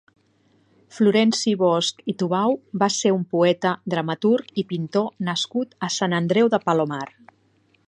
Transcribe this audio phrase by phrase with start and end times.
[0.99, 6.51] Florenci Bosch i Tubau va ser un poeta, dramaturg i pintor nascut a Sant Andreu
[6.57, 7.05] de Palomar.